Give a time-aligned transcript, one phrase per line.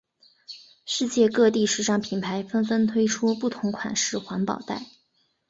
[0.83, 4.87] 世界各地时尚品牌纷纷推出不同款式环保袋。